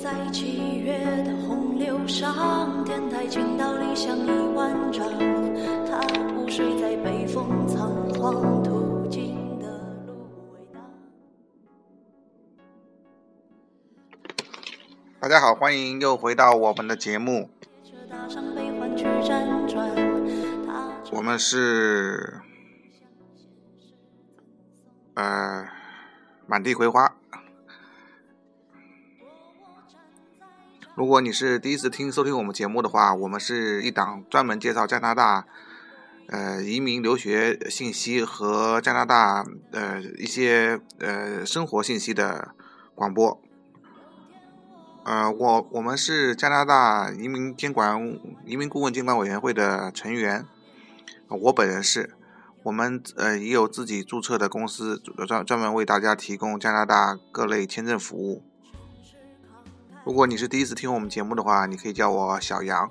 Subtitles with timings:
[0.00, 5.04] 在七月的洪流上，天台倾倒理想一万丈。
[5.84, 5.98] 他
[6.36, 9.66] 午睡在北风仓皇途经的
[10.06, 10.80] 芦苇荡。
[15.18, 17.50] 大家好，欢迎又回到我们的节目。
[21.10, 22.40] 我们是
[25.14, 25.66] 呃
[26.46, 27.07] 满地葵花。
[30.98, 35.46] 如果你是第一次听收听我们节目的话，我们是一档专门介绍加拿大
[36.26, 42.48] 呃移民留学信息和加拿大呃一些呃生活信息的
[42.96, 43.40] 广播。
[45.04, 50.44] 呃，我我们是加拿大移民监管移民顾问监管委员会的成员，
[51.28, 52.16] 我本人是，
[52.64, 58.42] 我们呃也有自己注册的公司，专专门为大家提供加拿大各类签证服务。
[60.08, 62.90] 如果你是第一次听我们节目的话，你可以叫我小杨。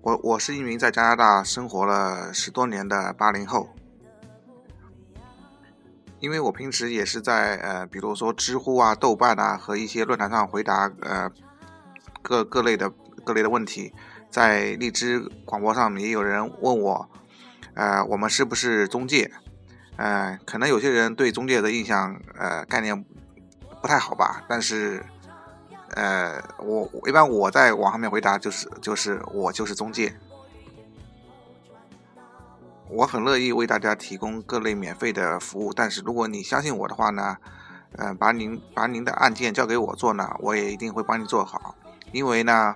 [0.00, 3.68] 我我是一名在加拿大生活了十多年的八零后，
[6.20, 11.28] 因为我平时也是在呃，比如说知乎啊、豆瓣啊和一些论坛上回答呃
[12.22, 12.88] 各各类的
[13.24, 13.92] 各类的问题，
[14.30, 17.10] 在荔枝广播上也有人问我，
[17.74, 19.28] 呃，我们是不是中介？
[19.96, 23.04] 呃，可能有些人对中介的印象呃概念
[23.80, 25.04] 不太好吧，但是。
[25.94, 30.14] 呃，我一般我在网上面回答就是就是我就是中介，
[32.88, 35.72] 我很乐意为大家提供各类免费的服务。
[35.72, 37.36] 但是如果你相信我的话呢，
[37.98, 41.74] 呃，把您把您的案件交给我做呢，我也一定会帮你做好。
[42.10, 42.74] 因为呢，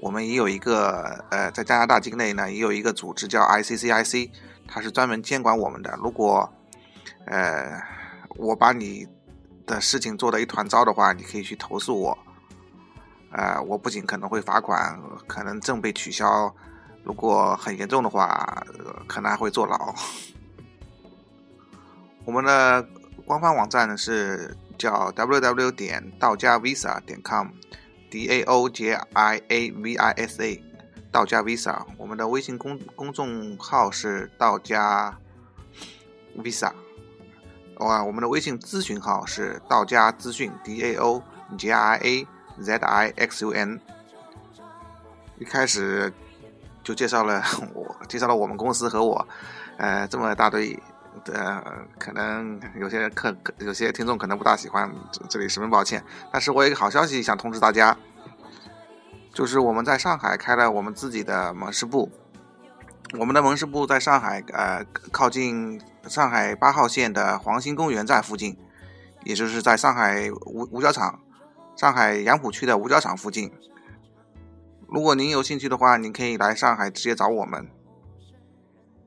[0.00, 4.30] 我们也有一个呃，在加拿大境内呢，也有一个组织叫 ICCIC，
[4.66, 5.96] 它是专门监管我们的。
[6.02, 6.52] 如果
[7.26, 7.80] 呃
[8.36, 9.06] 我把你
[9.66, 12.18] 的事情做的一团糟的话，你可以去投诉我。
[13.32, 16.52] 呃，我不仅可能会罚款，可能证被取消，
[17.04, 18.66] 如果很严重的话，
[19.06, 19.94] 可能还会坐牢。
[22.24, 22.84] 我们的
[23.24, 30.64] 官方网站呢是叫 www 点道家 visa 点 com，d a o j i a v i s a，
[31.12, 31.80] 道家 visa。
[31.96, 35.16] 我们的微信公公众号是道家
[36.36, 36.72] visa，
[37.76, 41.22] 哇，我们的微信咨询号是道家资讯 d a o
[41.56, 42.26] j i a。
[42.62, 43.80] Z I X U N，
[45.38, 46.12] 一开始
[46.84, 47.42] 就介绍了
[47.74, 49.26] 我，介绍了我们公司和我，
[49.78, 50.78] 呃，这么大堆，
[51.32, 51.62] 呃，
[51.98, 54.90] 可能有些客，有些听众可能不大喜欢，
[55.28, 56.02] 这里十分抱歉。
[56.32, 57.96] 但是我有一个好消息想通知大家，
[59.32, 62.10] 就是我们在上海开了我们自己的门市部，
[63.18, 68.56] 我们的门市部在上海，呃，靠近上海八号线的黄兴公园站附近，
[69.24, 71.20] 也就是在上海五五角场。
[71.80, 73.50] 上海杨浦区的五角场附近，
[74.86, 77.66] 如果您有兴趣的话，您可以来上海直接找我们。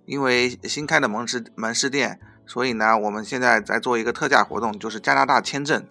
[0.06, 5.86] 因为新开的门市门市店，所以呢，我们现在在做一个特价活动，就是加拿大签证，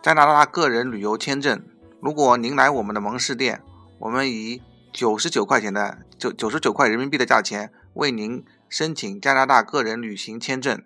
[0.00, 1.60] 加拿大个人旅游签证。
[2.00, 3.60] 如果您来我们的门市店，
[3.98, 10.80] 我们以九十九块钱的九九十九块人民币的价钱为您申请加拿大个人旅行签证。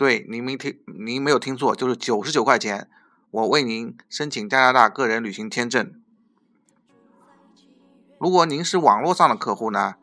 [0.00, 2.88] 对，您没听，您没有听错，就是九十九块钱，
[3.30, 5.92] 我为您申请加拿大个人旅行签证。
[8.18, 9.96] 如果您是网络上的客户呢，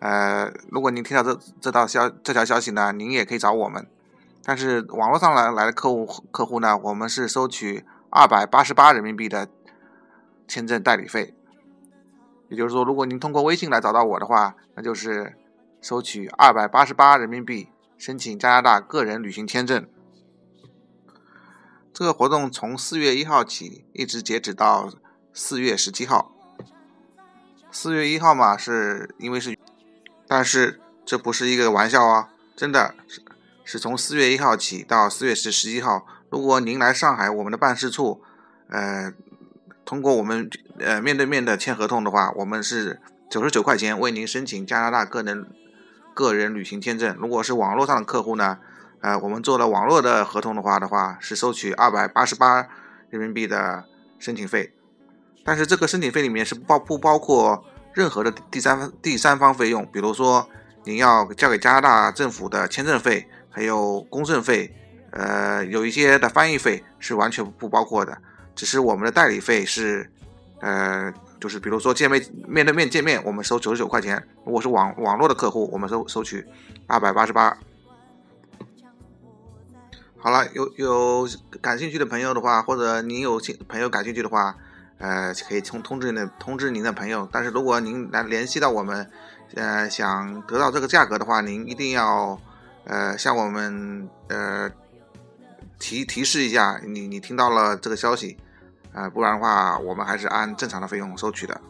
[0.00, 3.86] 呃，如果您听到这这道消这条消息呢，您也可以找我们。
[4.42, 9.48] 但是网络上来来的客户客户呢，我们是收取二百八十八人民币的
[10.48, 11.32] 签证代理费。
[12.48, 15.36] 也就是说，如果您通过微信来找到我的话，那就是
[15.80, 17.68] 收取二百八十八人民币。
[17.96, 19.88] 申请加拿大个人旅行签证，
[21.92, 24.92] 这个活动从四月一号起一直截止到
[25.32, 26.32] 四月十七号。
[27.70, 29.56] 四月一号嘛，是因为是，
[30.26, 33.22] 但是这不是一个玩笑啊，真的是
[33.64, 36.06] 是从四月一号起到四月十十一号。
[36.30, 38.22] 如果您来上海我们的办事处，
[38.68, 39.12] 呃，
[39.84, 43.00] 通过我们呃面对面的签合同的话，我们是
[43.30, 45.46] 九十九块钱为您申请加拿大个人。
[46.14, 48.58] 个人旅行签证，如果是网络上的客户呢，
[49.00, 52.68] 呃，我们做了网络的合同的话的话，是收取二百八十八
[53.10, 53.84] 人民币的
[54.18, 54.72] 申请费，
[55.44, 60.48] 但是这个申请费里面是包不包括任何的第三方第三方费用，比如说
[60.84, 64.72] 您要交给加拿大政府的签证费，还有公证费，
[65.10, 68.16] 呃，有一些的翻译费是完全不包括的，
[68.54, 70.10] 只是我们的代理费是，
[70.60, 71.12] 呃。
[71.44, 76.42] 就是比如说见面面对面见面，我们收九十九块钱；如果是网网络的客户，我们收收取
[76.86, 77.54] 二百八十八。
[80.16, 81.28] 好了，有有
[81.60, 84.56] 感兴趣的朋友的话，或者您有兴朋友感兴趣的话，
[84.96, 87.28] 呃，可以通通知您的通知您的朋友。
[87.30, 89.06] 但是如果您来联系到我们，
[89.54, 92.40] 呃，想得到这个价格的话，您一定要
[92.84, 94.70] 呃向我们呃
[95.78, 98.38] 提提示一下，你你听到了这个消息，
[98.94, 101.60] 呃，不然的话，我们还是按正常的费用收取的。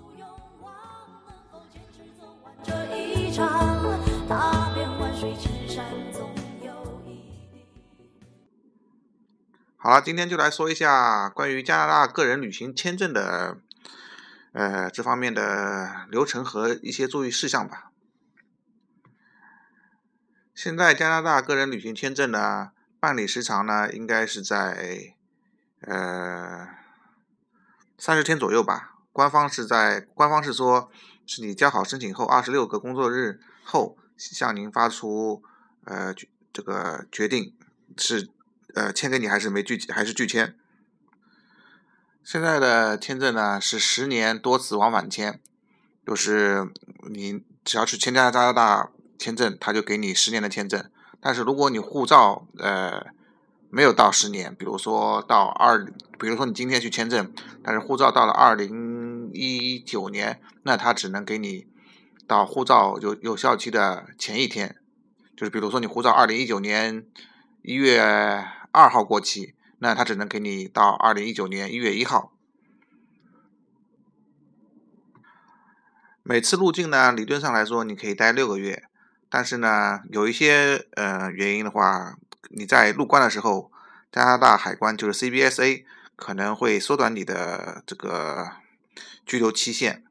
[9.77, 13.59] 好了，今天就来说一下关于加拿大个人旅行签证的，
[14.53, 17.91] 呃，这方面的流程和一些注意事项吧。
[20.55, 25.15] 现在加拿大个人旅行签证呢，办理时长呢，应该是在
[25.81, 26.69] 呃
[27.99, 28.97] 三十天左右吧。
[29.13, 30.91] 官方是在官方是说，
[31.25, 35.43] 是你交好申请后二十六个工作日后向您发出
[35.85, 36.15] 呃
[36.53, 37.55] 这个决定
[37.97, 38.29] 是
[38.75, 40.57] 呃签给你还是没拒还是拒签。
[42.25, 45.41] 现在的签证呢是十年多次往返签，
[46.07, 46.73] 就是
[47.11, 50.91] 你只要是签加拿大签证，他就给你十年的签证。
[51.21, 53.07] 但是如果你护照呃
[53.75, 55.85] 没有到十年，比如说到二，
[56.21, 61.67] 比如说你今天去签证，但是护照到了二零一九年，那他只能给你
[62.29, 64.77] 到护照有有效期的前一天，
[65.37, 67.05] 就是比如说你护照二零一九年
[67.63, 68.01] 一月
[68.71, 72.33] 二号过期，那他只能给你到二零一九年一月一号。
[76.23, 78.85] 每次入境呢，理论上来说你可以待六个月，
[79.29, 82.17] 但是呢，有一些呃原因的话，
[82.51, 83.71] 你在入关的时候，
[84.11, 85.85] 加拿大海关就是 CBSA
[86.17, 88.53] 可能会缩短你的这个
[89.27, 90.05] 拘留期限。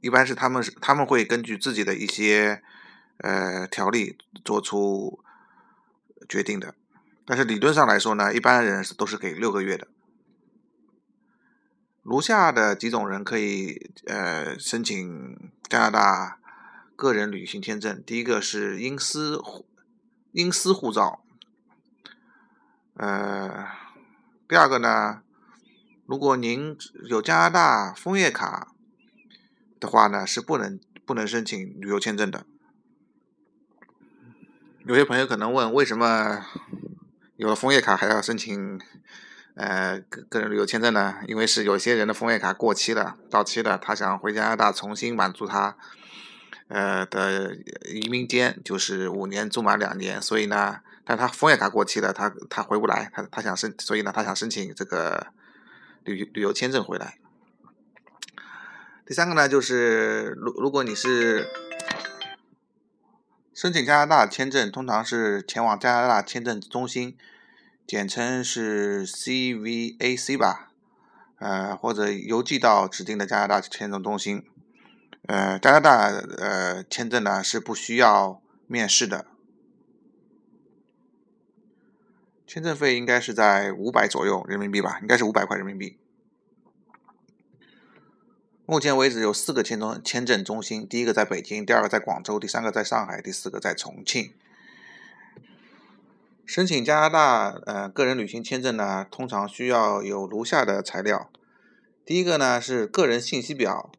[0.00, 2.62] 一般是他们是他们会根据自己的一些
[3.18, 5.22] 呃条例做出
[6.28, 6.74] 决定的，
[7.26, 9.88] 但是理论上来说呢，一般人是都是给六个月的。
[12.02, 16.38] 如下的几种人可以呃申请加拿大
[16.96, 19.36] 个人旅行签证，第一个是英私
[20.32, 21.22] 因私护照，
[22.94, 23.66] 呃，
[24.48, 25.22] 第二个呢，
[26.06, 26.76] 如果您
[27.08, 28.72] 有加拿大枫叶卡
[29.80, 32.46] 的话呢，是不能不能申请旅游签证的。
[34.84, 36.46] 有些朋友可能问，为什么
[37.36, 38.80] 有了枫叶卡还要申请
[39.54, 41.16] 呃个人旅游签证呢？
[41.26, 45.76] 因为是有些人的枫叶卡过期了、到期了，他想回加拿大重新满足他
[46.70, 55.26] 呃的移民监，就是五年住满两年，所以呢，但他枫叶卡过期了，他他回不来，他他想申，所以呢，他想申请这个
[56.04, 57.18] 旅旅游签证回来。
[59.04, 61.48] 第三个呢，就是如如果你是
[63.52, 67.16] 申请加拿大签证，通常是前往加拿大签证中心，
[67.84, 70.70] 简称是 CVAC 吧，
[71.40, 74.44] 呃，或者邮寄到指定的加拿大签证中心。
[75.26, 79.26] 呃，加拿大呃签证呢是不需要面试的，
[82.46, 85.98] 签证费应该是在五百左右人民币吧，应该是五百块人民币。
[88.66, 94.32] 目前为止有四个签中签证中心，第一个在北京，第二个在广州，第三个在上海，第四个在重庆。
[96.46, 101.30] 申请加拿大呃个人旅行签证呢，通常需要有如下的材料。
[102.04, 103.92] 第一个呢是个人信息表，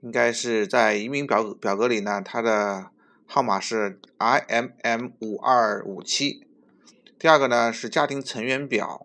[0.00, 2.90] 应该是在移民表表格里呢，它的
[3.26, 6.46] 号码是 IMM 五二五七。
[7.18, 9.04] 第二个呢是家庭成员表。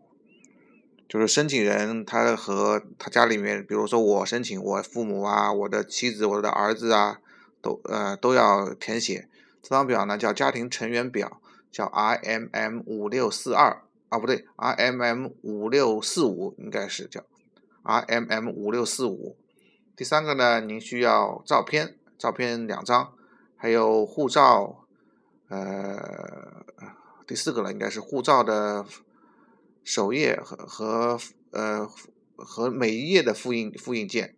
[1.10, 7.20] 就是申请人他和他家里面，比如说我申请，我父母啊，我的妻子，我的儿子啊，
[7.62, 9.28] 都呃都要填写。
[9.62, 11.40] 这张表呢叫家庭成员表，
[11.72, 17.22] 叫 IMM 五六四二啊，不对，IMM 五六四五应该是叫
[17.84, 19.38] IMM 五六四五。
[19.96, 23.14] 第三个呢，您需要照片，照片两张，
[23.56, 24.86] 还有护照，
[25.50, 26.66] 呃，
[27.28, 28.86] 第四个呢，应该是护照的。
[29.86, 31.20] 首页和和
[31.52, 31.86] 呃
[32.38, 34.34] 和每一页的复印复印件。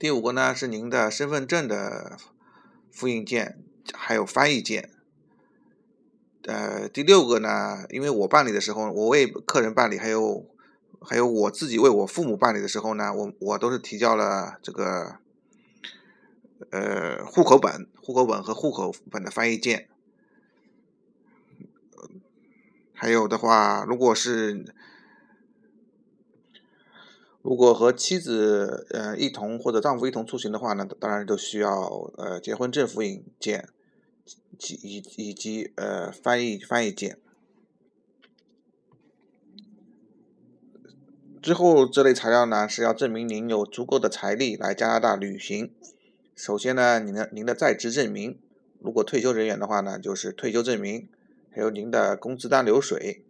[0.00, 2.18] 第五个呢是您的身份证的
[2.90, 3.62] 复印件，
[3.94, 4.90] 还有翻译件。
[6.42, 10.44] 呃，第六个呢，因为我办理的时候，我为客人办理，还有
[11.00, 15.16] 还有我自己为我父母办理的时候呢，我我都是提交了这个
[16.70, 19.88] 呃户口本、户口本和户口本的翻译件。
[22.92, 24.64] 还有的话，如果是
[27.42, 33.68] 如果和妻子呃一同或者丈夫一同出行的话呢，当然都需要呃结婚证复印件
[34.58, 37.18] 及以以及呃翻译翻译件。
[41.46, 45.72] 之后这类材料呢是要证明您有足够的财力来加拿大旅行。
[46.34, 48.40] 首先呢，您的您的在职证明，
[48.80, 51.08] 如果退休人员的话呢，就是退休证明，
[51.52, 53.22] 还有您的工资单流水，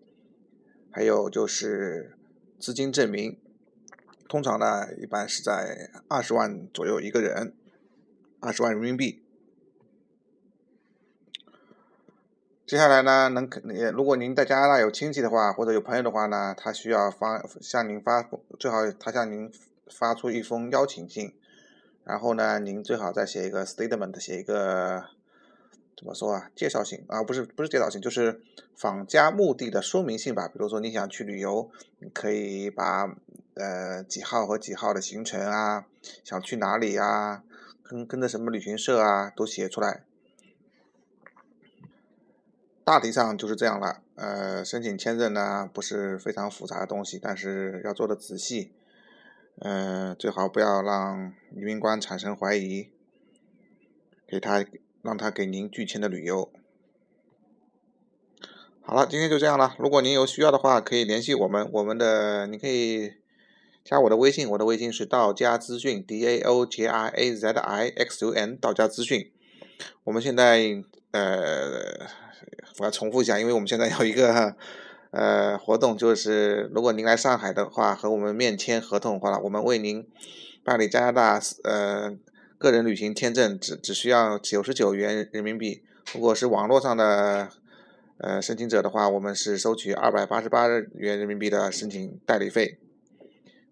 [0.90, 2.16] 还有就是
[2.58, 3.36] 资金证明。
[4.26, 7.52] 通常呢，一般是在二十万左右一个人，
[8.40, 9.25] 二十万人民币。
[12.66, 19.48] 接下来呢，能肯如果您在加拿大有亲戚的话，或者有朋友的话呢，他需要发向您发，最好他向您
[19.88, 21.32] 发出一封邀请信，
[22.02, 25.04] 然后呢，您最好再写一个 statement，写一个
[25.96, 26.50] 怎么说啊？
[26.56, 28.40] 介绍信啊，不是不是介绍信，就是
[28.74, 30.48] 访家目的的说明信吧。
[30.48, 31.70] 比如说你想去旅游，
[32.00, 33.08] 你可以把
[33.54, 35.86] 呃几号和几号的行程啊，
[36.24, 37.44] 想去哪里啊，
[37.84, 40.02] 跟跟着什么旅行社啊，都写出来。
[42.86, 48.70] 大体上就是这样了，呃，申请签证呢不是非常复杂的东西，但是要做的仔细，
[49.58, 52.92] 呃，最好不要让移民官产生怀疑，
[54.28, 54.64] 给他
[55.02, 56.48] 让他给您拒签的理由。
[58.82, 59.74] 好了，今天就这样了。
[59.80, 63.14] 如果您有需要的话，可以联系我们，我们的你可以
[63.82, 69.32] 加我的微信，我的微信是道家资讯 D A O J I A Z I X U N 道家资讯。
[70.04, 72.24] 我们现在呃。
[72.78, 74.54] 我要重复一下，因为我们现在有一个
[75.10, 80.06] 呃活动，就是如果您来上海的话，和我们面签合同的话，我们为您
[80.62, 82.14] 办理加拿大呃
[82.58, 85.82] 个人旅行签证，只只需要九十九元人民币。
[86.14, 87.48] 如果是网络上的
[88.18, 92.78] 呃申请者的话，我们是收取二百八十八元人民币的申请代理费。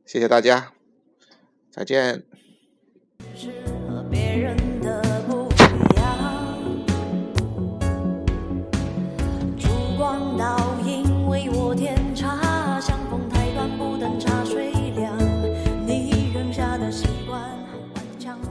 [0.07, 0.73] 谢谢大家，
[1.71, 2.25] 再见。
[3.35, 3.49] 是
[3.89, 4.57] 和别人